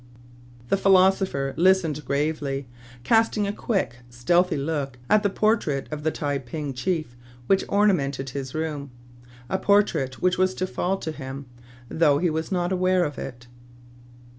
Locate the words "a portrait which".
9.47-10.39